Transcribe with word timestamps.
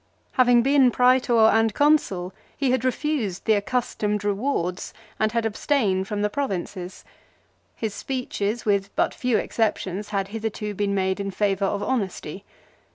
Having 0.31 0.63
been 0.63 0.89
Prsetor 0.89 1.53
and 1.53 1.75
Consul 1.75 2.33
he 2.57 2.71
had 2.71 2.83
refused 2.83 3.45
the 3.45 3.53
accustomed 3.53 4.23
rewards 4.23 4.95
and 5.19 5.31
had 5.31 5.45
abstained 5.45 6.07
from 6.07 6.23
the 6.23 6.27
Pro 6.31 6.47
vinces. 6.47 7.03
His 7.75 7.93
speeches 7.93 8.65
with 8.65 8.89
but 8.95 9.13
few 9.13 9.37
exceptions 9.37 10.09
had 10.09 10.29
hitherto 10.29 10.73
been 10.73 10.95
made 10.95 11.19
in 11.19 11.29
favour 11.29 11.65
of 11.65 11.83
honesty. 11.83 12.43